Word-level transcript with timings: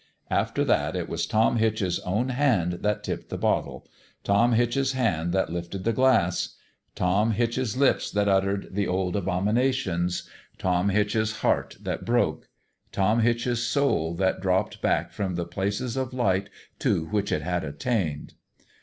After 0.31 0.65
that 0.65 0.95
it 0.95 1.07
was 1.07 1.27
Tom 1.27 1.57
Hitch's 1.57 1.99
own 1.99 2.29
hand 2.29 2.79
that 2.81 3.03
tipped 3.03 3.29
the 3.29 3.37
bottle 3.37 3.87
Tom 4.23 4.53
Hitch's 4.53 4.93
hand 4.93 5.31
that 5.33 5.51
lifted 5.51 5.83
the 5.83 5.93
glass 5.93 6.55
Tom 6.95 7.33
Hitch's 7.33 7.77
lips 7.77 8.09
that 8.09 8.27
ut 8.27 8.43
tered 8.43 8.73
the 8.73 8.87
old 8.87 9.15
abominations 9.15 10.27
Tom 10.57 10.89
Hitch's 10.89 11.41
heart 11.41 11.77
that 11.81 12.03
broke 12.03 12.49
Tom 12.91 13.19
Hitch's 13.19 13.61
soul 13.63 14.15
that 14.15 14.41
dropped 14.41 14.81
back 14.81 15.11
from 15.11 15.35
the 15.35 15.45
places 15.45 15.95
of 15.95 16.15
light 16.15 16.49
to 16.79 17.05
which 17.09 17.31
it 17.31 17.43
had 17.43 17.63
attained. 17.63 18.33